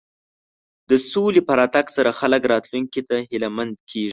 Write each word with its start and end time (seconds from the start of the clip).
د 0.89 0.91
سولې 1.11 1.41
په 1.47 1.53
راتګ 1.59 1.85
سره 1.95 2.17
خلک 2.19 2.41
راتلونکي 2.53 3.01
ته 3.09 3.15
هیله 3.29 3.49
مند 3.55 3.73
کېږي. 3.89 4.09